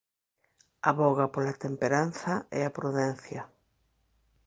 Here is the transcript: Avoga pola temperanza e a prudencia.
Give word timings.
Avoga 0.91 1.27
pola 1.33 1.53
temperanza 1.65 2.33
e 2.57 2.59
a 2.69 2.73
prudencia. 2.77 3.41